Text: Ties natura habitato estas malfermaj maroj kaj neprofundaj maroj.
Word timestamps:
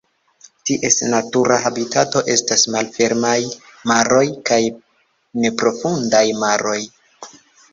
Ties 0.67 0.95
natura 1.09 1.57
habitato 1.65 2.23
estas 2.35 2.65
malfermaj 2.77 3.35
maroj 3.93 4.25
kaj 4.51 4.61
neprofundaj 5.45 6.27
maroj. 6.47 6.81